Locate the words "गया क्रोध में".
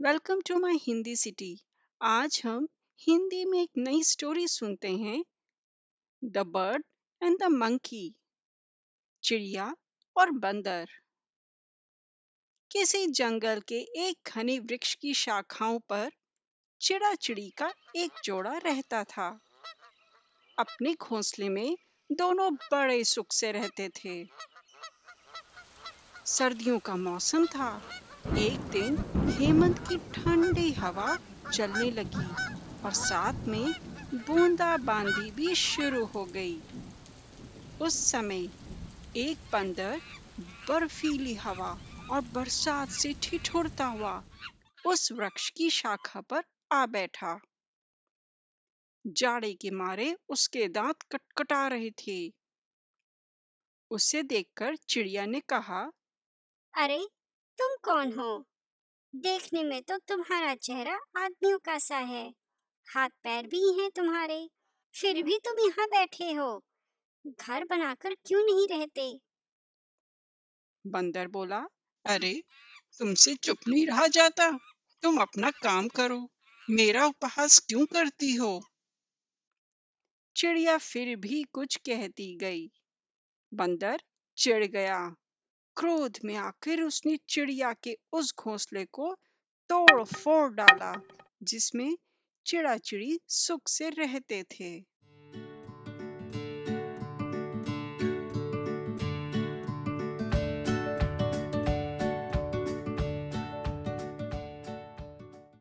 84.64-86.34